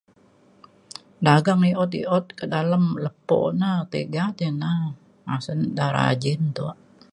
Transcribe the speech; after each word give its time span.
Dagang 1.25 1.61
i’ut 1.69 1.91
i’ut 2.01 2.25
kak 2.37 2.49
dalem 2.53 2.85
lepo 3.03 3.39
na 3.59 3.71
tiga 3.91 4.23
te 4.37 4.47
na 4.61 4.71
asen 5.35 5.59
da 5.77 5.85
rajin 5.95 6.41
tuak. 6.55 6.77